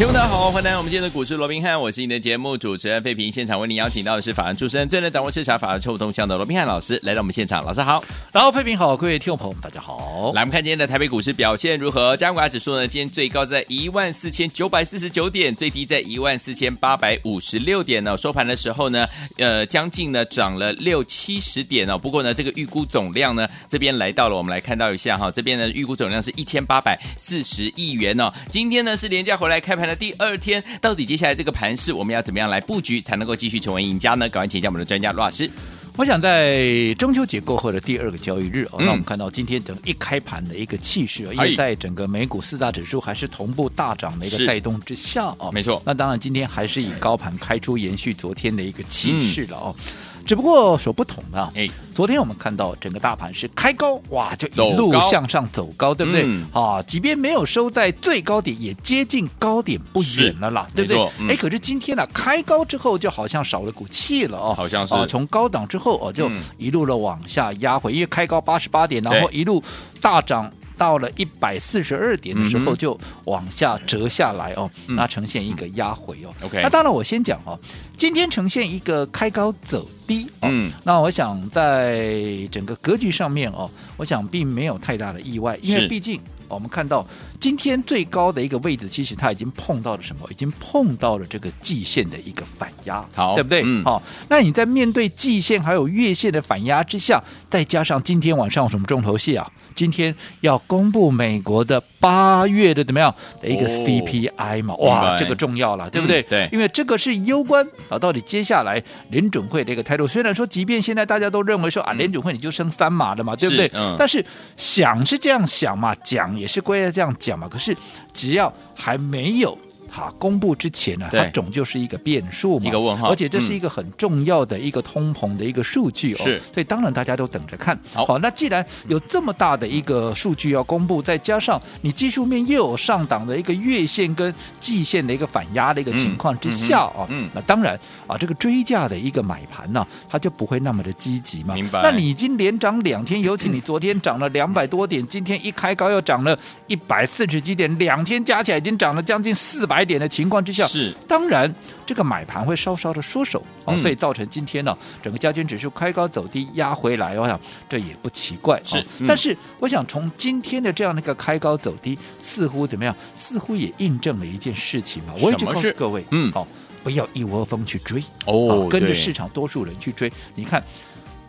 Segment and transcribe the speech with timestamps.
[0.00, 3.30] 听众大家好，欢迎来到我们今天的股市罗宾汉，我是你的节目主持人费平。
[3.30, 8.02] 现场为您邀请到的是法案出身、最能掌握市场法案臭动向的罗宾汉老师来到我们现场，老师好。
[8.32, 10.32] 然后费平好，各位听众朋友们大家好。
[10.34, 12.16] 来，我们看今天的台北股市表现如何？
[12.16, 12.88] 加权指数呢？
[12.88, 18.16] 今天最高在一万四千九百四十九点，最低在一万四千八百五十六点呢。
[18.16, 21.98] 收盘的时候呢，呃，将近呢涨了六七十点哦。
[21.98, 28.32] 不过呢，这个预估总量呢，这边来到了，我们来看到一下哈，这边呢预估总量是一千八百四十亿元哦。
[28.48, 30.62] 今天呢是连假回来开盘的第二天。
[30.80, 34.28] 到底接下来这个盘势，我们要怎么样来布局，才能够继续成为赢家呢？
[34.28, 35.50] 赶快请教我们的专家罗老师。
[35.96, 45.82] 我想在中秋节过后的第二个交易日哦，嗯、那我们看到今天整一开盘的一个气势，因为在整个美股四大指数还是同步大涨的一个带动之下哦，没错。
[45.84, 49.74] 那当然今天还是以高盘开出，延续昨天的一个气势了哦。
[49.76, 49.84] 嗯
[50.30, 56.22] 只不过所不同啊，哎，昨天我们看到整个大盘是开高，哇，就一路向上走高，对不对？
[56.24, 61.04] 嗯、啊，即便没有收在最高点，也接近高点不远了啦，对不对？
[61.04, 69.60] 哎、嗯，可是今天呢、啊，开高之后就好像少了股气了哦，好像是，啊，从高档之后哦，就一路的往下压回，因为开高八十八点，然后一路
[70.00, 70.48] 大涨。
[70.80, 76.32] 到了一百四十二点的时候，就往下折下来哦，嗯、那呈现一个压回哦。
[76.40, 77.52] OK，、嗯、那当然我先讲哦，
[77.98, 80.48] 今天呈现一个开高走低哦。
[80.50, 87.06] 嗯，那我想在整个格局上面哦，我想并没有太大的意外，因为毕竟我们看到
[87.38, 90.26] 今天最高的一个位置，其实它已经碰到了什么？
[90.30, 93.60] 已经碰到了这个季线的一个反压，好，对不对？
[93.66, 99.46] 嗯，好、哦，那你在面对季线还有月线的反压之下，再加上今天晚上有什么重头戏啊？
[99.74, 104.74] 今天要公布美国的八月的怎么样的一个 CPI 嘛？
[104.78, 106.20] 哦、哇，这个重要了，对不对？
[106.22, 110.06] 嗯、对，因为这个是攸关啊，到底接下来联准会的一个态度。
[110.06, 113.70] 虽然说，即便现在大家都认为说啊，联准会你就升三码了嘛，对不对？
[113.74, 113.96] 嗯。
[113.98, 114.24] 但是
[114.56, 117.48] 想是这样想嘛，讲也是归在这样讲嘛。
[117.48, 117.76] 可是
[118.12, 119.56] 只要还没有。
[119.90, 127.76] 好，公布之前呢，它总就是一个变数嘛，一个问号，而且这是一个很重要的一个通膨的一个数据哦，是，所以当然大家都等着看。
[127.92, 141.54] 好，好，那既然有这么大的一个数据要公布，再加上你技术面又有上档的一个月线跟季线的一个反压的一个情况之下啊，嗯，那当然啊，这个追价的一个买盘呢，它就不会那么的积极嘛。
[141.54, 141.82] 明白？
[141.82, 149.79] 那你已经连涨两天，尤其你昨天涨了 两百多点，今天一开高又涨了一百四十几点，两天加起来已经涨了将近四百。
[149.84, 151.52] 点的情况之下，是当然
[151.86, 158.60] 这个买盘会稍稍的缩手哦，所以造成今天呢整个加权指数开高走低压回来，我想这也不奇怪。
[158.64, 162.94] 是，但是我想从今天的这样的一个开高走低，似乎怎么样？
[163.16, 165.14] 似乎也印证了一件事情嘛。
[165.20, 166.46] 我一直告诉各位，嗯，好，
[166.82, 170.12] 不要一窝蜂去追哦，跟着市场多数人去追。
[170.34, 170.62] 你看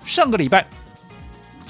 [0.06, 0.66] 上个礼拜。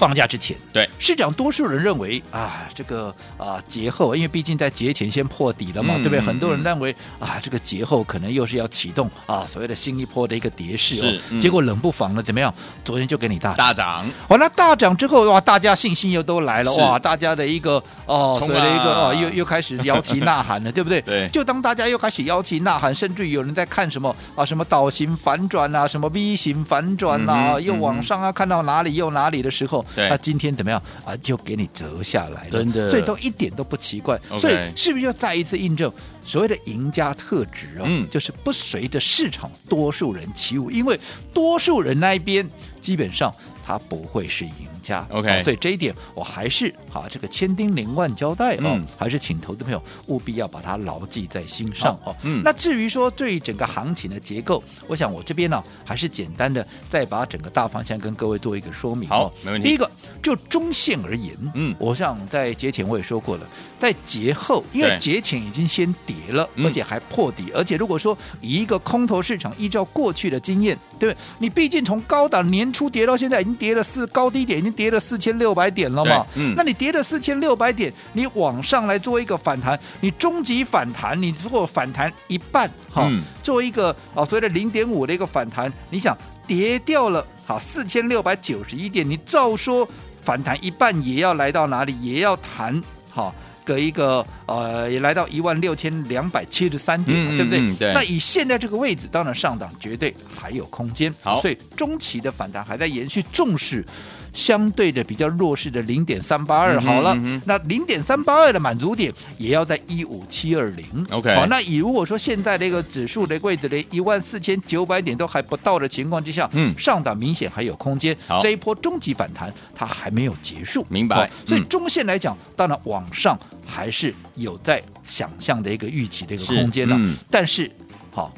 [0.02, 6.20] 放假之前，对市场多数人认为啊，这个啊节后，因为毕竟在节前先破底了嘛，嗯、对不对？
[6.20, 11.20] 很多人认为啊，这个节后可能又是要启动啊所谓的新一波的一个跌势哦。
[11.30, 12.52] 嗯、结果冷不防的怎么样？
[12.84, 21.00] 昨天就给你大大涨，完了大涨之后哇，大家信心又都来了哇，大家的一个哦，所谓的一个哦，又又开始摇旗呐喊了， 对不对？
[21.02, 21.28] 对。
[21.28, 29.84] 就当大家又开始摇旗呐喊，甚至有人在看什么啊，什么倒型反转啊，什么 V 型反转啊，嗯、又往上啊，看到哪里又哪里的时候。
[29.94, 31.16] 对那今天怎么样啊？
[31.16, 34.18] 就给你折下来了，真的，所以都一点都不奇怪。
[34.38, 35.92] 所以是不是又再一次印证
[36.24, 37.84] 所谓的赢家特质啊？
[37.84, 40.98] 嗯，就是不随着市场多数人起舞，因为
[41.32, 42.48] 多数人那一边
[42.80, 43.34] 基本上
[43.64, 44.52] 他不会是赢。
[44.82, 52.12] 家 OK，所以这一点我还是好这个千叮咛万交代哦，嗯、还是请投资朋友务必要把它牢记在心上哦。
[52.22, 59.08] 嗯，那至于说对整个行情的结构，我想我这边呢还是简单的再把整个大方向跟各位做一个说明。
[59.08, 59.68] 好，没问题。
[59.68, 59.88] 第一个
[60.20, 63.46] 就中线而言，嗯，我想在节前我也说过了，
[63.82, 71.16] 在节后，因为节前已经先跌了，而且还破底，嗯、而且如果说以一个空头市场依照过去的经验，对不对？
[71.38, 74.72] 你毕竟从高档年初跌到现在，已经跌了四高低点已经。
[74.72, 76.26] 跌了四千六百点了嘛？
[76.34, 89.86] 嗯，那你跌了四千六百点，你往上来做一个反弹，你终极反弹，你如果反弹一半，哈、嗯，做一个啊所谓的零点五的一个反弹，你想跌掉了好四千六百九十一点，你照说
[90.22, 91.94] 反弹一半也要来到哪里？
[92.00, 93.32] 也要弹好
[93.64, 97.60] 个一个呃，也来到一万六千两百七十三点，嗯对不对？
[97.60, 101.12] 嗯对那以现在这个位置，当然上档绝对还有空间。
[101.22, 103.84] 好所以中期的反弹还在延续，重视
[104.32, 106.80] 相对的比较弱势的零点三八二。
[106.80, 110.84] 好了，嗯哼那零点三八二的满足点也要在一五七二零。
[111.10, 118.16] OK 好，那以如果说现在这个指数的位置连一万四千九百点都还不到的情况之下，嗯上档明显还有空间。
[118.40, 127.70] 这一波中级反弹它还没有结束，明白所以嗯中线来讲，当然往上还是有在想象的一个预期的一个空间的、嗯但是，
[128.10, 128.32] 好，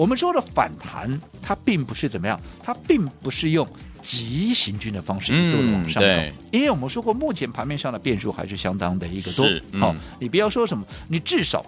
[0.00, 3.68] 我们说的反弹，它并不是怎么样，它并不是用
[4.00, 6.08] 急行军的方式一路的往上走、
[6.50, 9.46] 因为我们说过，目前盘面上的变数还是相当的一个多
[9.78, 11.62] 好，你不要说什么，你至少。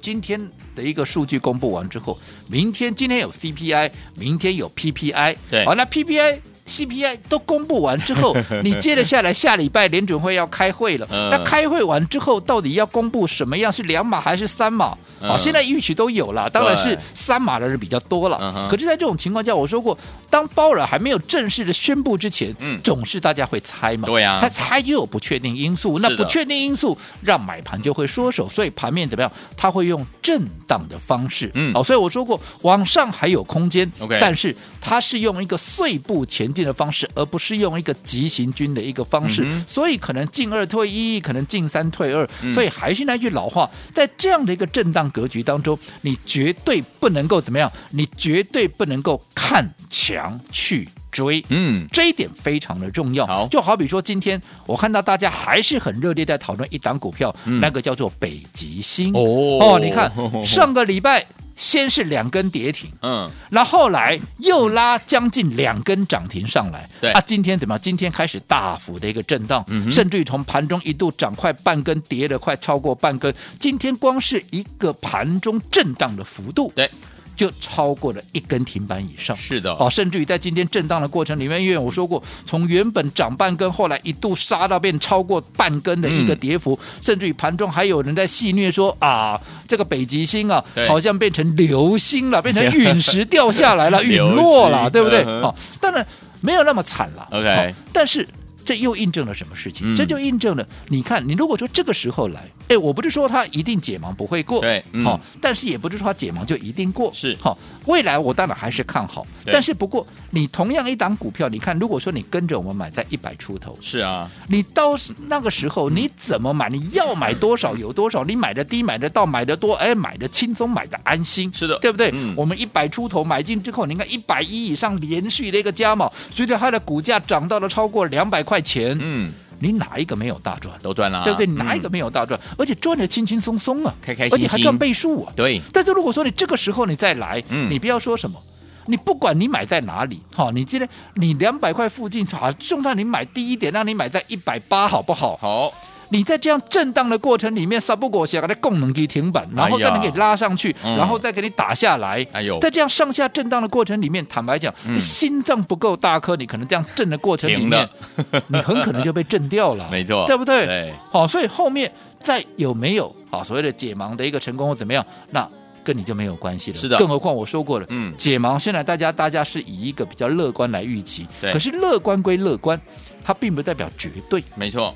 [0.00, 0.38] 今天
[0.76, 2.16] 的一个数据公布完之后，
[2.46, 6.38] 明天今天有 CPI，明天有 PPI，对好，那 PPI。
[6.66, 8.34] CPI 都公布完之后，
[8.64, 11.06] 你接着下来，下礼拜联准会要开会了。
[11.10, 13.70] 嗯那开会完之后，到底要公布什么样？
[13.72, 14.96] 是两码还是三码？
[15.20, 18.68] 嗯啊，现在预期都有了，当然是三码的人比较多了。
[18.70, 19.96] 可是，在这种情况下，我说过，
[20.30, 24.06] 当鲍尔还没有正式的宣布之前，嗯总是大家会猜嘛。
[24.06, 29.30] 对呀猜猜就有不确定因素，那不确定因素让买盘就会缩手，所以盘面怎么样？
[29.56, 31.50] 它会用震荡的方式。
[31.54, 47.70] 嗯好，所以我说过，往上还有空间 OK 但是它是用一个碎步前进的方式，而不是用一个急行军的一个方式，嗯所以可能进二退一，可能进三退二、嗯所以还是那句老话，在这样的一个震荡格局当中，你绝对不能够怎么样？
[47.90, 51.44] 你绝对不能够看强去追。
[51.48, 53.26] 嗯，这一点非常的重要。
[53.26, 59.12] 好就好比说今天我看到大家还是很热烈在讨论一档股票，嗯那个叫做北极星。
[59.14, 60.12] 哦你看
[60.46, 62.90] 上个礼拜先是两根跌停。
[63.02, 67.78] 嗯，那后后来又拉将近两根涨停上来，对啊，今天怎么？
[67.78, 73.34] 今天开始大幅的一个震荡，嗯甚至于从盘中一度涨快半根，跌了快超过半根。
[73.60, 76.90] 今天光是一个盘中震荡的幅度，对，
[77.36, 79.36] 就超过了一根停板以上。
[79.36, 95.22] 是的，哦，甚至于在今天震荡的过程里面，因为我说过，从原本涨半根，后来一度杀到变超过半根的一个跌幅，嗯甚至于盘中还有人在戏谑说啊，这个北极星啊，好像变成流星了，变成陨石掉下来了， 陨落了，对不对？
[95.24, 96.06] 嗯哦，当然
[96.40, 97.28] 没有那么惨了。
[97.30, 98.26] OK 哦但是。
[98.64, 99.94] 这又印证了什么事情？
[99.94, 99.96] 嗯。
[99.96, 105.04] 这就印证了，你看，你如果说这个时候来，哎，我不是说他一定解盲不会过，对嗯。
[105.04, 107.36] 好、但是也不是说他解盲就一定过，是。
[107.40, 107.56] 好、
[107.86, 114.96] 未来我当然还是看好，但是不过你同样一档股票，你看，如果说你跟着我们买在一百出头，是啊，你到
[115.28, 116.68] 那个时候你怎么买？
[116.68, 121.78] 你要买多少有多少，你买的低买的到，买的多，哎，买的轻松，买的安心，是的。
[121.78, 122.10] 对不对？
[122.14, 122.34] 嗯。
[122.36, 130.74] 我们一百出头买进之后，你看一百一以上连续的一个加码，随着它的股价涨到了超过两百块钱，嗯，你哪一个没有大赚？
[130.82, 131.46] 都赚了啊，对不对？
[131.46, 132.38] 哪一个嗯没有大赚？
[132.58, 135.32] 而且赚的轻轻松松啊，开开心心而且还赚倍数啊。
[135.36, 138.40] 对，但是如果说你这个时候你再来，嗯你不要说什么。
[138.86, 145.38] 你不管你买在哪里，好，你今天你两百块附近，好，就算你买低一点，让你买在一百八，好不好？
[145.38, 145.72] 好，
[146.08, 152.26] 你在这样震荡的过程里面，撒不果想给它供能给停板，然后再能给拉上去，嗯然后再给你打下来。
[152.32, 157.88] 哎呦在这样上下震荡的过程里面，坦白讲，心脏不够大颗，你可能这样震的过程里面，
[158.48, 159.88] 你很可能就被震掉了。
[159.92, 160.66] 没错对不对？
[160.66, 161.90] 对，好，所以后面
[162.20, 165.48] 再有没有好所谓的解盲的一个成功或怎么样，那
[165.82, 166.76] 跟你就没有关系了。
[166.76, 172.80] 是的更何况我说过了，嗯解盲现在大家大家是以一个比较乐观来预期，对可是乐观归乐观，
[173.22, 174.42] 它并不代表绝对。
[174.54, 174.94] 没错，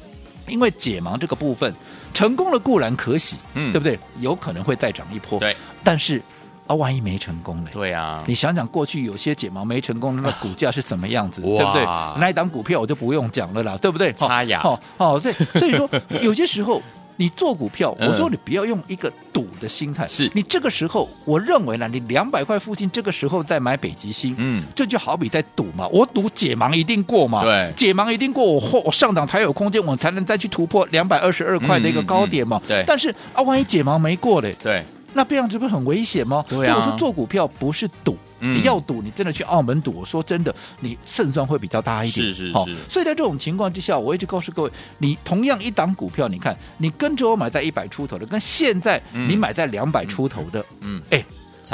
[0.48, 1.74] 因为解盲这个部分
[2.12, 3.98] 成功了固然可喜，嗯对不对？
[4.20, 6.20] 有可能会再涨一波，对，但是
[6.66, 7.70] 啊，万一没成功呢？
[7.72, 11.82] 对啊，你想想，过去有些解盲没成功，那股价是什么样子，对不对？
[12.18, 14.12] 那一档股票我就不用讲了啦，对不对？
[14.12, 15.88] 擦牙哦哦，所以所以说，
[16.22, 16.82] 有些时候
[17.18, 18.08] 你做股票，嗯。
[18.08, 20.30] 我说你不要用一个赌的心态，是。
[20.34, 27.70] 你这个时候，我认为呢，你两百块附近这个时候再买北极星，嗯，这就好比在赌嘛，我赌解盲一定过嘛，对。
[27.76, 32.82] 解盲一定过，我后我上涨才有空间，我才能再去突破两百二十二块的一个高点嘛，对。
[32.86, 34.84] 但是啊，万一解盲没过嘞，对，
[35.14, 36.44] 那这样子不是很危险吗？
[36.48, 38.16] 对啊所以我说做股票不是赌。
[38.40, 42.24] 嗯你要赌，你真的去澳门赌，我说真的，你胜算会比较大一点。
[42.52, 51.24] 好是是是所以在这种情况之下，我一直告诉各位，你同样一档股票，你看你跟着我买在一百出头的，跟现在嗯你买在两百出头的，嗯，哎，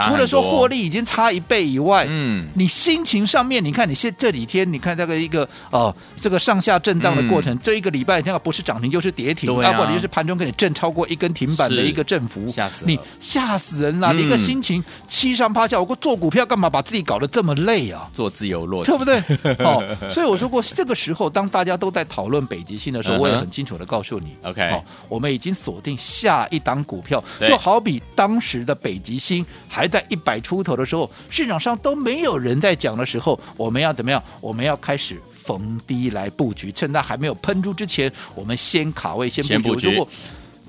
[0.03, 7.59] 除了说获利已经差一倍以外，嗯，你心情上面，你看你现这几天，你看这个一个哦，这个上下震荡的过程，嗯。
[7.63, 9.73] 这一个礼拜，那个不是涨停就是跌停，对啊。
[9.75, 14.19] 或者就是盘中给你震超过一根停板的一个振幅，吓死你吓死人了，嗯。
[14.19, 18.09] 你一个心情七上八下，我做股票干嘛把自己搞得这么累啊？
[18.13, 18.91] 做自由落体。
[18.91, 19.19] 对不对？
[19.65, 34.23] 哦，所以我说过，这个时候当大家都在讨论北极星的时候，嗯我也很清楚的告诉你 OK 哦，我们已经锁定下一档股票，就好比当时的北极星还在一百出头的时候，市场上都没有人在讲的时候，我们要怎么样？
[34.41, 40.01] 我们要开始逢低来布局，趁它还没有喷出之前，我们先卡位，先先布局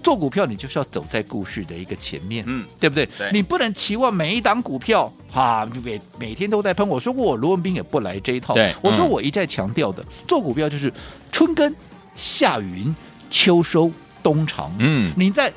[0.04, 3.08] 做股票，你就是要走在故事的一个前面，嗯，对不对？
[3.18, 6.88] 对你不能期望每一档股票哈，每每天都在喷。
[6.88, 8.54] 我说过，我罗文斌也不来这一套。
[8.54, 10.94] 对我说嗯我一再强调的，做股票就是
[11.32, 11.74] 春耕、
[12.16, 12.96] 夏耘、
[13.32, 13.92] 秋收、
[14.22, 14.72] 冬藏。
[14.78, 15.52] 嗯，你在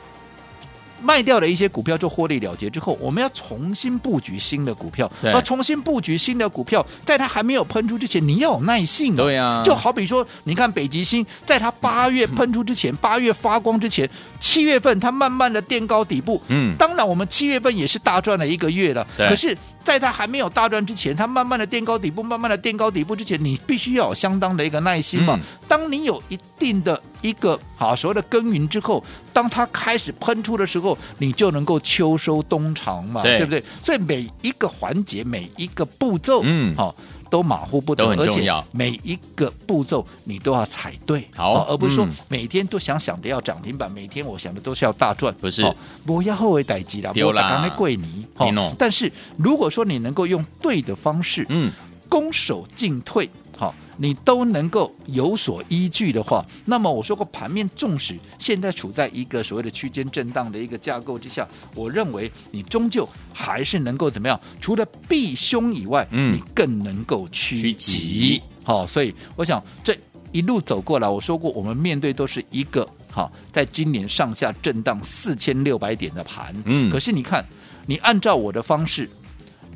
[1.02, 5.10] 卖掉了一些股票做获利了结之后，我们要重新布局新的股票。
[5.20, 9.16] 对而重新布局新的股票，在它还没有喷出之前，你要有耐性、啊。
[9.16, 14.08] 对啊就好比说，你看北极星，在它八月喷出之前，八、月发光之前，
[14.40, 16.40] 七月份它慢慢的垫高底部。
[16.48, 19.06] 嗯当然我们七月份也是大赚了一个月了。
[19.16, 25.38] 对可是，在它还没有大赚之前，它慢慢的垫高底部，慢慢的垫高底部之前，你必须要有相当的一个耐心嘛。
[25.40, 29.04] 嗯当你有一定的一个好所谓的耕耘之后，
[29.34, 33.62] 当它开始喷出的时候，你就能够秋收冬藏嘛，对不对？
[33.84, 36.94] 所以每一个环节，每一个步骤，嗯好、
[37.30, 42.10] 都马虎不得，而且每一个步骤你都要踩对，好而不是说嗯。
[42.28, 45.62] 每天都想想着要涨停板，每天我想的都是要大赚，不是。
[45.62, 51.70] 哦不要后悔逮急啦，丢啦刚才跪你，你但是如果说你能够用对的方式，嗯，
[52.08, 64.40] 攻守进退，好，你都能够有所依据的话，那么我说过，盘面纵使现在处在一个所谓的区间震荡的一个架构之下，我认为你终究还是能够怎么样？
[64.60, 68.40] 除了避凶以外，嗯你更能够趋吉。
[68.62, 69.98] 好，所以我想这
[70.30, 77.44] 一路走过来，我说过，我们面对都是一个好，在今年上下震荡四千六百点的盘，嗯可是你看，
[77.86, 79.10] 你按照我的方式。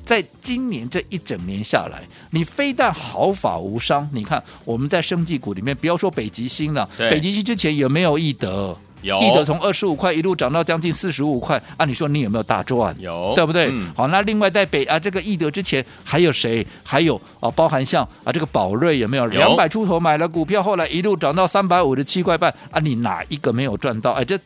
[0.05, 8.77] 在今年这一整年下来，你非但毫发无伤，你看我们在生技股里面，不要说北极星了，北极星之前有没有易德？
[9.03, 12.95] 有易德从二十五块一路涨到将近四十五块，啊，你说你有没有大赚？
[13.01, 13.69] 有对不对？
[13.73, 16.65] 嗯好，那另外在北啊这个易德之前还有谁？
[16.85, 22.79] 还有啊，包含像啊这个宝瑞有没有两百出头买了股票，后来一路涨到三百五十七块半啊？
[22.79, 24.13] 你哪一个没有赚到？
[24.13, 24.39] 哎，这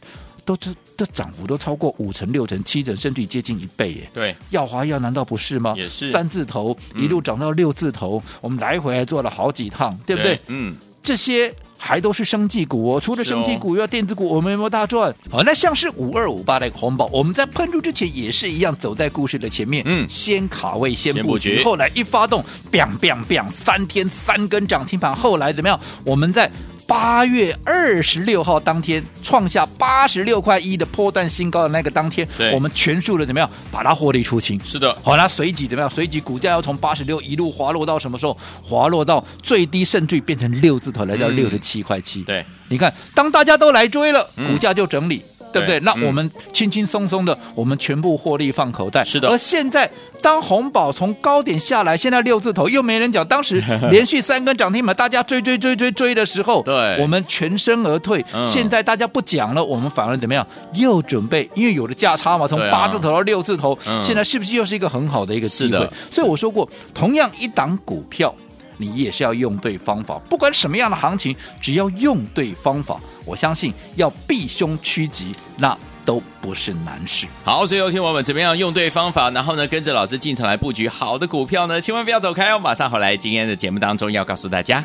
[0.46, 4.10] 都这这涨幅都超过五成、六成、七成，甚至接近一倍耶。
[4.14, 5.74] 对，耀华药难道不是吗？
[5.76, 10.38] 也是三字头一路涨到六字头，我们来回还做了好几趟，对不对？
[10.46, 15.12] 嗯，这些还都是生技股哦，除了生技股，要电子股，我们有没有大赚？
[15.28, 25.80] 好，那像是五二五八的一个红宝，我们在喷出之前也是一样，走在故事的前面，嗯先卡位，先布局局，后来一发动，biang biang biang，三天三根涨停板，后来怎么样？
[26.04, 26.48] 我们在。
[26.86, 34.60] 八月二十六号当天创下八十六块一的破蛋新高的那个当天，我们全数的怎么样把它获利出清？
[34.64, 35.90] 是的，好，那随即怎么样？
[35.90, 38.36] 随即股价要从八十六一路滑落到什么时候？
[38.62, 42.22] 滑落到最低，甚至变成六字头，来到嗯六十七块七。
[42.22, 45.22] 对，你看，当大家都来追了，嗯股价就整理。
[45.56, 45.80] 对不对？
[45.80, 49.02] 那我们轻轻松松的，我们全部获利放口袋。
[49.02, 53.26] 是的而现在，当红宝从高点下来，现在六字头又没人讲。
[53.26, 58.24] 当时 连续三根涨停板，大家追追追追追的时候，对我们全身而退。
[58.34, 60.46] 嗯现在大家不讲了，我们反而怎么样？
[60.74, 65.88] 又准备，因为有了价差嘛，从八字头到六字头，嗯现在是不是又是一个很好的一个机会？
[66.10, 68.34] 所以我说过，同样一档股票。
[68.76, 77.26] 你也是要用对方法，不管什么样的行情，只要用对方法，我相信要避凶趋吉，那都不是难事。
[77.44, 81.80] 好，最后听我们怎么样用对方法，然后呢跟着老师进场来布局好的股票呢？
[81.80, 84.84] 千万不要走开哦，马上回来今天的节目当中要告诉大家。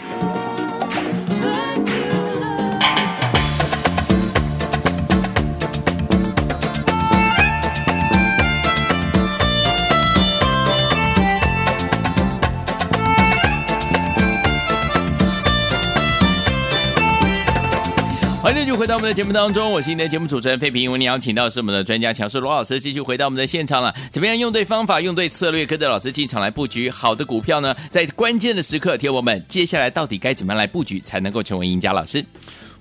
[18.82, 20.92] 回到我们的节目当中，我是你的节目主持人费平。
[20.92, 23.94] 为您邀请到是我们的专家强势罗老师，继续回到我们的现场了。
[24.10, 27.76] 怎么样用对方法，用对策略，跟着老师进场来布局好的股票呢？
[27.92, 31.94] 在关键的时刻，铁我们接下来到底该怎么样来布局，才能够成为赢家？
[31.94, 32.26] 老师，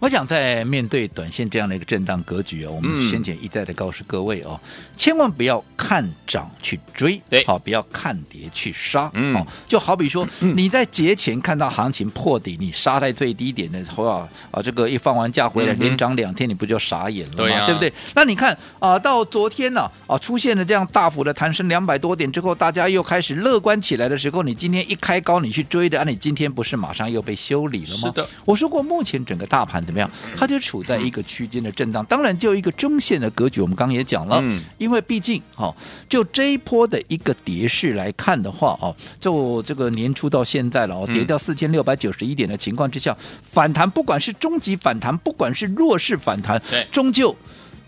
[0.01, 17.37] 我想在面对短线这样的一个震荡格局哦，我们先前一再的告诉各位哦，嗯、千万不要看涨去追，对，好，不要看跌去杀，嗯，哦，就好比说你在节前看到行情破底，你杀在最低点的时候啊，啊，这个一放完假回来连涨两天，你不就傻眼了吗？
[17.37, 17.93] 对，啊、对不对？
[18.15, 28.09] 那你看啊，到昨天呢啊，啊，出现了这样大幅的弹升两百多点之后，大家又开始乐观起来的时候，你今天一开高你去追的，啊，你今天不是马上又被修理了吗？
[28.09, 29.85] 是的，我说过，目前整个大盘。
[29.91, 30.09] 怎么样？
[30.37, 33.61] 它就处在一个区间的震荡，当然就一个中线的格局。
[33.61, 35.75] 我们刚刚也讲了，嗯，因为毕竟哈，
[36.09, 47.35] 就这一波的一个跌势来看的话，哦，就这个年初到现在了，哦，跌掉四千六百九十一点的情况之下，反弹不管是中级反弹，不管是弱势反弹，终究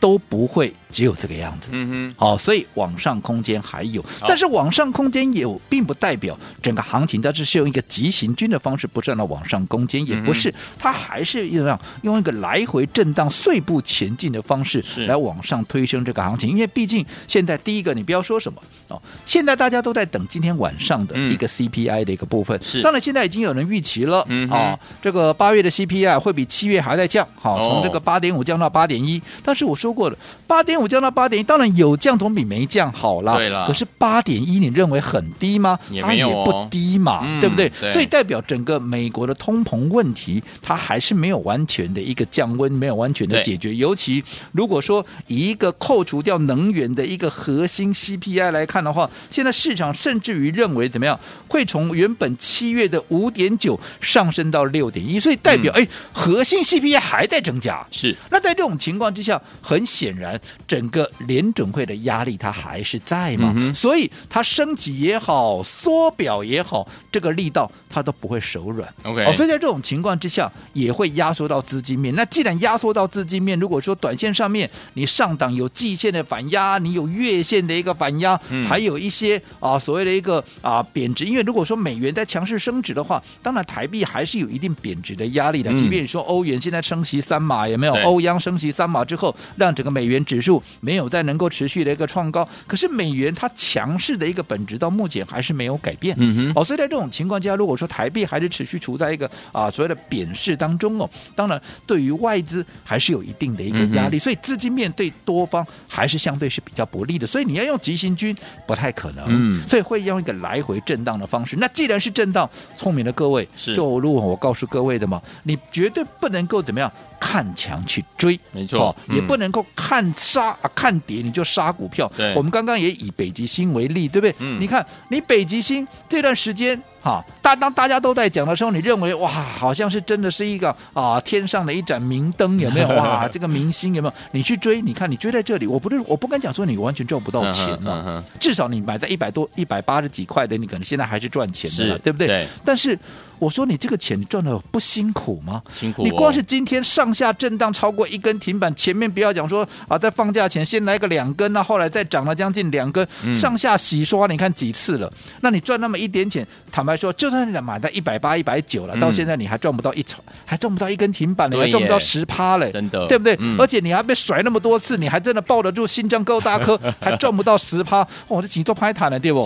[0.01, 0.75] 都不会。
[0.93, 16.51] 只有这个样子，嗯哼，好，所以往上空间还有，但是往上空间有，并不代表整个行情它只是用一个急行军的方式，不断的往上攻坚，也不是，它还是用用一个来回震荡、碎步前进的方式来往上推升这个行情。
[16.51, 33.37] 因为毕竟现在第一个，你不要说什么哦，现在大家都在等今天晚上的一个 CPI 的一个部分，是，当然现在已经有人预期了，嗯啊，这个八月的 CPI 会比七月还在降，好，从这个八点五降到八点一，但是我说过了，八点五降到八点一，当然有降总比没降好啦。
[33.37, 35.79] 对了，可是八点一，你认为很低吗？
[35.91, 37.71] 也没有、哦、也不低嘛，嗯、对不对？
[37.81, 43.75] 对，所以代表整个美国的通膨问题，它还是没有完全的一个降温，没有完全的解决。
[43.75, 44.23] 尤其
[44.53, 57.87] 如果说以一个扣除掉能源的一个核心 CPI 来看的话，现在市场甚至于认为怎么样，会从原本七月的五点九上升到六点一，所以代表哎、嗯，核心 CPI 还在增加。
[57.91, 60.41] 是，那在这种情况之下，很显然。
[60.73, 68.89] 整个联准会的压力它还是在嘛，嗯、所以它升级也好，缩表也好，这个力道它都不会手软。
[69.03, 72.15] OK，哦，所以在这种情况之下，也会压缩到资金面。
[72.15, 85.71] 那既然压缩到资金面，如果说短线上面你上档有季线的反压，你有月线的一个反压，嗯、还有一些啊所谓的一个啊贬值，因为如果说美元在强势升值的话，当然台币还是有一定贬值的压力的。
[85.71, 87.93] 嗯、即便你说欧元现在升息三码，有没有？
[88.05, 90.62] 欧央升息三码之后，让整个美元指数。
[90.81, 96.15] 没有再能够持续的一个创高，可是美元它强势的一个本质到目前还是没有改变。
[96.19, 107.27] 嗯哼，哦，所以在这种情况下，如果说台币还是持续处在一个啊所谓的贬势当中哦，当然对于外资还是有一定的一个压力，嗯、所以资金面对多方还是相对是比较不利的。
[107.27, 111.57] 所以你要用急行军不太可能，嗯，所以会用一个来回震荡的方式。
[111.57, 116.91] 那既然是震荡，聪明的各位是就如果我告诉各位的嘛，你绝对不能够怎么样。
[117.23, 122.11] 看强去追，没错，也不能够看杀啊，看跌你就杀股票。
[122.17, 124.35] 对，我们刚刚也以北极星为例，对不对？
[124.41, 126.83] 嗯，你看你北极星这段时间。
[127.03, 132.89] 哈，大当大家都在讲的时候，你认为哇，好像是真的是一个啊天上的一盏明灯，有没有？
[132.91, 134.15] 哇， 这个明星有没有？
[134.31, 142.29] 你去追，你看你追在这里，我不是我不敢讲说你完全赚不到钱了，至少你买在一百多、一百八十几块的，你可能现在还是赚钱的，对不对？
[142.29, 142.47] 对。
[142.65, 142.97] 但是
[143.41, 145.61] 我说你这个钱你赚的不辛苦吗？
[145.75, 146.05] 辛苦。
[146.05, 155.13] 你光是今天上下震荡超过一根停板，前面不要讲说啊，在放假前先来个两根，那后来再涨了将近两根，上下洗刷，你看几次了？
[155.41, 156.92] 那你赚那么一点钱，坦白。
[156.97, 163.39] 说，就算你买在一百八、一百九了，到现在你还赚不到一成，还赚不到一根停板呢，还赚不到十趴嘞，真的，对不对？
[163.59, 169.41] 而且你还被甩那么多次，你还真的抱得住新疆高大科， 还赚不到十趴，哦，这几座拍坦了，对不？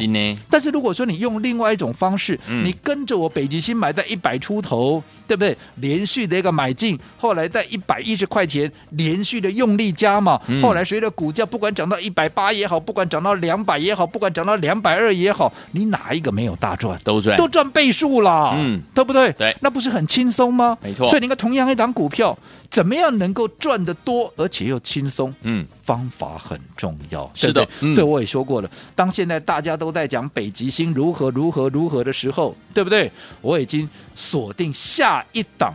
[0.50, 5.56] 但是如果说你用另外一种方式，你跟着我北极星买在一百出头，对不对？
[5.76, 16.98] 连续的一个买进，后来在一百一十块钱连续的用力加嘛，后来随着股价不管涨到一百八也好，不管涨到两百也好，不管涨到两百二也好，你哪一个没有大赚？
[17.04, 17.35] 都赚。
[17.36, 19.32] 都赚倍数了，嗯，对不对？
[19.32, 20.76] 对，那不是很轻松吗？
[20.82, 21.08] 没错。
[21.08, 22.36] 所以你看，同样一档股票，
[22.70, 25.32] 怎么样能够赚得多，而且又轻松？
[25.42, 27.30] 嗯，方法很重要。
[27.34, 33.10] 是的，嗯、我也说过了，当现在大家都在讲北极星如何如何如何的时候，对不对？
[33.40, 35.74] 我已经锁定下一档。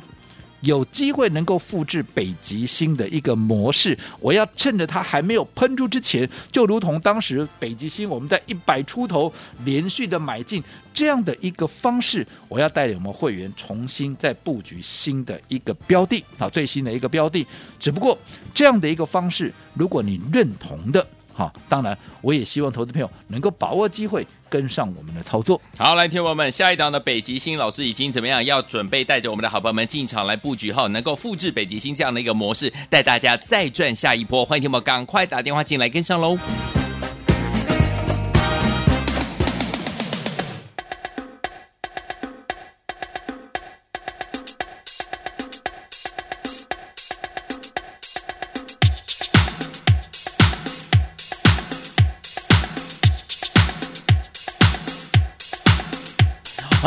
[0.62, 9.32] 有机会能够复制北极星的一个模式，我要趁着它还没有喷出之前，就如同当时北极星我们在一百出头
[9.66, 17.46] 连续的买进这样的一个方式，我要带领我们会员重新再布局新的一个标的啊，最新的一个标的。
[17.80, 18.18] 只不过
[18.54, 21.06] 这样的一个方式，如果你认同的。
[21.34, 25.60] 好，当然，我也希望投资朋友能够把握机会，跟上我们的操作。
[25.78, 28.44] 好，来，听我们下一档的北极星老师已经怎么样？
[28.44, 34.44] 要准备带着我们的好朋友们进场来布局，哈，能够复制北极星这样的一个模式，带大家再赚下一波。
[34.44, 36.38] 欢迎听我们赶快打电话进来跟上喽。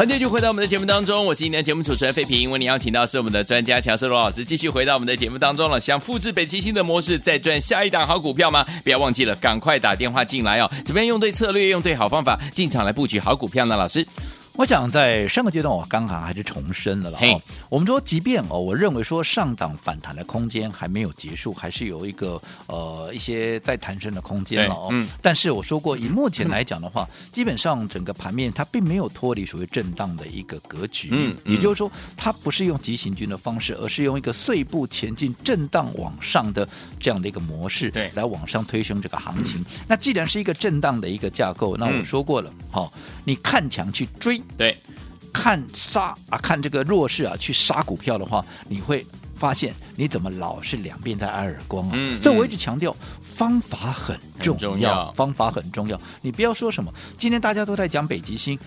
[0.04, 5.80] 今天就回到我们的节目当中，我是今天节目主持人费平，为您邀请到是我们的专家乔世罗老师，继续回到我们的节目当中了。
[5.80, 8.66] 想复制北极星的模式，再赚下一档好股票吗？
[8.84, 10.70] 不要忘记了，赶快打电话进来哦。
[10.84, 13.78] 怎么样用对策略，用对好方法，进场来布局好股票呢？
[13.78, 14.06] 老师？
[14.56, 17.42] 我想在上个阶段，我刚刚还是重申了了哦。
[17.68, 24.90] 我们说，即便哦，我认为说上档反弹的空间还没有结束，还是有一个呃一些在弹升的空间了哦。
[24.92, 25.08] 嗯。
[25.20, 31.08] 但是我说过，以目前来讲的话，基本上整个盘面它并没有脱离属于震荡的一个格局。
[31.10, 31.36] 嗯。
[31.44, 36.68] 也就是说，它不是用急行军的方式，而是用一个碎步前进、震荡往上的
[37.00, 39.64] 这样的一个模式，对，来往上推升这个行情。
[39.88, 42.92] 那既然是一个震荡的一个架构，那我说过了，好，
[43.24, 44.40] 你看强去追。
[44.56, 44.76] 对，
[45.32, 49.04] 看杀啊，看这个弱势啊，去杀股票的话，你会
[49.34, 51.92] 发现你怎么老是两边在挨耳光啊？
[51.94, 56.00] 嗯，所以我一直强调方法很重要，重要方法很重要。
[56.22, 58.58] 你不要说什么，今天大家都在讲北极星，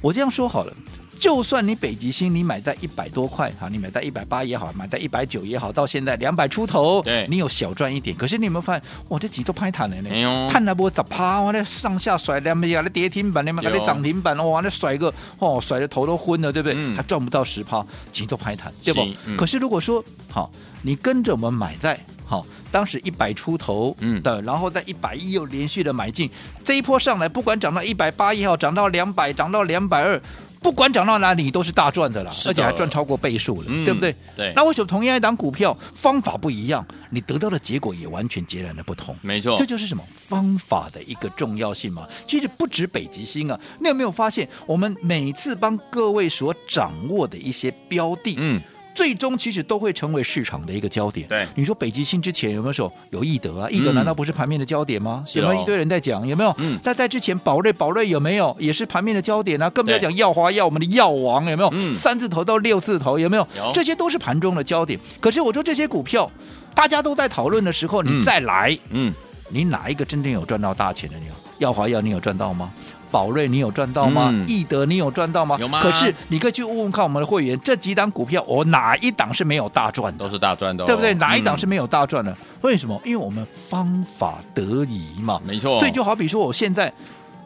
[0.00, 0.74] 我这样说好了。
[1.20, 8.16] 就算你北极星，你买在一百多块，哈，你买在一百八也好，买在一百九也好，到现在两百出头，对，你有小赚一点。
[8.16, 10.48] 可是你有没有发现，哇，这几都拍弹了呢？
[10.48, 16.74] 弹了不咋趴，哇，那上下甩两边啊，那跌停板，那边那涨停板，哇，那甩个，哦，甩的头都昏了，对不对？
[16.76, 19.06] 嗯、还赚不到十趴，几都拍弹，对不？
[19.26, 20.50] 嗯、可是如果说，好，
[20.82, 26.30] 你跟着我们买在，好，当时一百出头的，嗯、然后在一百一又连续的买进，
[26.64, 30.20] 这一波上来，不管涨到一百八也好，涨到两百，涨到两百二。
[30.60, 34.14] 不管涨到哪里都是大赚的了，的而且还赚超过倍数了，嗯、对不对？
[34.36, 34.52] 对。
[34.54, 39.16] 那为什么同样一档股票方法不一样，你得到的结果也完全截然的不同？
[39.22, 42.06] 没错，这就是什么方法的一个重要性嘛。
[42.26, 48.60] 其实不止北极星啊，你有没有发现，我们每次帮各位所掌握的一些标的，嗯。
[48.98, 51.28] 最终其实都会成为市场的一个焦点。
[51.28, 53.70] 对，你说北极星之前有没有说有易德啊？
[53.70, 55.22] 易德难道不是盘面的焦点吗？
[55.36, 56.26] 有没有一堆人在讲？
[56.26, 56.52] 有没有？
[56.58, 59.70] 嗯，在在之前宝瑞宝瑞有没有也是盘面的焦点啊？
[59.70, 61.70] 更不要讲耀华耀我们的药王有没有？
[61.72, 63.46] 嗯，三字头到六字头有没有？
[63.56, 64.98] 有，这些都是盘中的焦点。
[65.20, 66.28] 可是我说这些股票
[66.74, 69.14] 大家都在讨论的时候，你再来，嗯，
[69.48, 71.16] 你哪一个真正有赚到大钱的？
[71.18, 71.26] 你
[71.58, 72.72] 耀华耀你有赚到吗？
[73.10, 74.30] 宝瑞，你有赚到吗？
[74.32, 75.56] 嗯、易德，你有赚到吗？
[75.60, 75.80] 有吗？
[75.82, 80.24] 可是你可以去问问看我们的会员，这几档股票，我哪一档是没有大赚的？
[80.24, 81.14] 都是大赚的、哦，对不对？
[81.14, 82.30] 哪一档是没有大赚的？
[82.30, 83.00] 嗯、为什么？
[83.04, 85.40] 因为我们方法得宜嘛。
[85.44, 85.78] 没错。
[85.78, 86.92] 所以就好比说，我现在。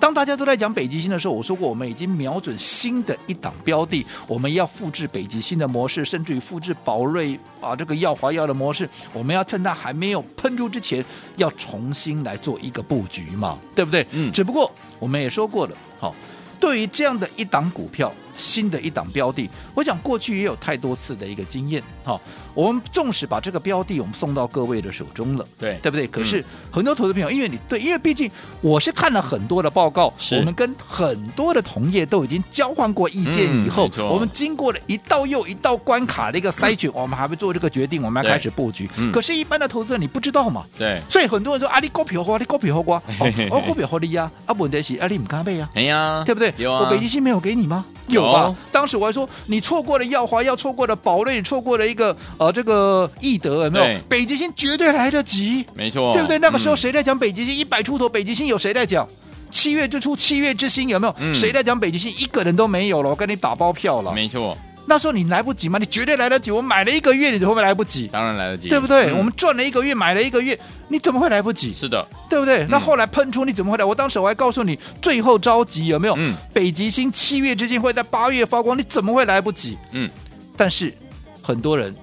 [0.02, 11.04] 当大家都在讲北极星的时候，我说过我们已经瞄准新的一档标的，我们要复制北极星的模式，甚至于复制宝瑞啊这个耀华药的模式，我们要趁它还没有喷出之前，
[11.36, 14.04] 要重新来做一个布局嘛，对不对？
[14.10, 14.32] 嗯。
[14.32, 16.12] 只不过我们也说过了，好，
[16.58, 18.12] 对于这样的一档股票。
[18.36, 22.20] 新的一档标的，我想过去也有太多次的一个经验，哈，
[22.54, 26.06] 我们纵使把这个标的我们送到各位的手中了，对，对不对？
[26.08, 38.88] 可是很多投资朋友，因为你对，因为毕竟我是看了很多的报告，我们跟很多的同业都已经交换过意见以后，嗯、我们经过了一道又一道关卡的一个筛选，嗯、我们还会做这个决定，我们要开始布局。
[39.12, 40.64] 可是，一般的投资人你不知道嘛？
[40.78, 43.02] 对，所以很多人说啊，你股票好，你股票好瓜，
[43.50, 45.68] 我 股票好你呀，啊，问题是啊，你唔敢买呀？
[45.74, 46.52] 哎呀，对不对？
[46.56, 47.84] 有啊，我北极星没有给你吗？
[48.08, 48.21] 有
[48.70, 54.00] 当时我还说，你错过了耀华，要错过了宝瑞，错过了一个呃这个易德，有没有？
[54.08, 56.38] 北极星绝对来得及，没错，对不对？
[56.38, 57.54] 那个时候谁在讲北极星？
[57.54, 59.06] 一百、嗯、出头，北极星有谁在讲？
[59.50, 61.14] 七月之初，七月之星有没有？
[61.18, 62.11] 嗯、谁在讲北极星？
[62.18, 64.56] 一个人都没有了，我跟你打包票了，没错。
[64.86, 65.78] 那时候你来不及吗？
[65.78, 66.50] 你绝对来得及。
[66.50, 68.08] 我买了一个月，你会不会来不及？
[68.08, 69.10] 当然来得及，对不对？
[69.10, 71.72] 嗯、我们赚了一个月，买了一个月，你怎么会来不及？
[71.72, 72.64] 是的，对不对？
[72.64, 73.84] 嗯、那后来喷出，你怎么会来？
[73.84, 76.14] 我当时我还告诉你，最后着急有没有？
[76.18, 79.78] 嗯，北极星七月之星会在八月发光，你怎么会来不及？
[79.92, 80.10] 嗯，
[80.56, 80.92] 但是
[81.40, 81.94] 很多人。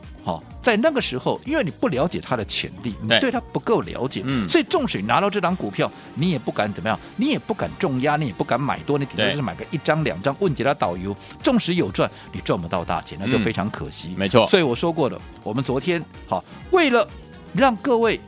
[0.69, 11.15] 在那个时候，因为你不了解它的潜力，你对它不够了解，嗯，所以纵使你拿到这张股票，你也不敢怎么样，你也不敢重压，你也不敢买多，你顶多就是买个一张两张，问其他导游。
[11.41, 14.13] 纵使有赚，你赚不到大钱，那就非常可惜。
[14.15, 17.08] 没错，所以我说过了，我们昨天好，为了
[17.53, 18.19] 让各位。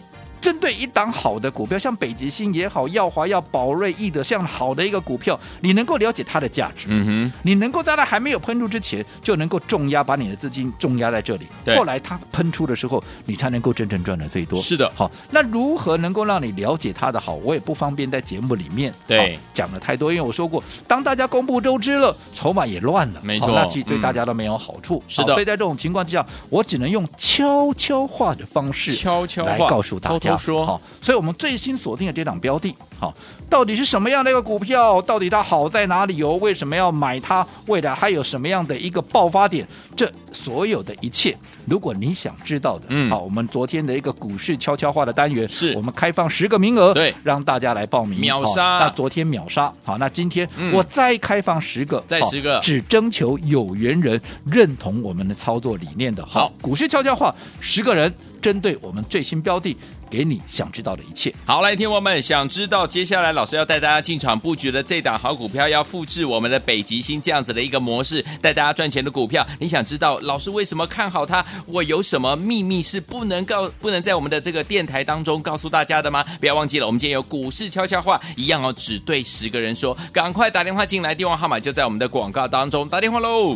[0.42, 11.46] 针对一档好的股票，像北极星也好，耀华、耀宝瑞、易德，像好的一个股票，你能够了解它的价值，嗯哼，你能够在它还没有喷出之前，就能够重压，把你的资金重压在这里。
[11.64, 14.60] 对后来它喷出的时候，你才能够真正赚的最多。
[14.60, 17.36] 是的，好，那如何能够让你了解它的好？
[17.36, 24.98] 我也不方便在节目里面对讲的太多，因为我说过，当大家公布周知了，筹码也乱了，没错，那其实对大家都没有好处。
[24.98, 30.31] 嗯、是的，所以在这种情况之下，我只能用悄悄话的方式，悄悄话来告诉大家。
[30.38, 33.14] 说好，所以我们最新锁定的这档标的，好，
[33.50, 35.02] 到底是什么样的一个股票？
[35.02, 36.38] 到底它好在哪里哦？
[36.42, 37.46] 为什么要买它？
[37.68, 39.68] 未来还有什么样的一个爆发点？
[39.96, 48.80] 这所有的一切，如果你想知道的，嗯，好，我们昨天的一个股市悄悄话的单元，是我们开放十个名额，对，让大家来报名秒杀。
[48.80, 56.26] 那昨天秒杀，好，那今天嗯我再开放十个，再十个，只征求有缘人认同我们的操作理念的。
[56.26, 59.78] 好，股市悄悄话，十个人针对我们最新标的。
[60.12, 61.34] 给你想知道的一切。
[61.46, 69.48] 好，来，听我们想知道接下来老师要带大家进场布局的这档好股票，要复制我们的北极星这样子的一个模式，带大家赚钱的股票。
[69.58, 71.46] 你想知道老师为什么看好它？
[71.66, 76.26] 我有什么秘密是不能告、不能在我们的这个电台当中告诉大家的吗？
[76.42, 79.98] 不要忘记了，我们今天有股市悄悄话，一样哦，只对十个人说。
[80.12, 83.56] 赶快打电话进来，电话号码就在我们的广告当中，打电话喽。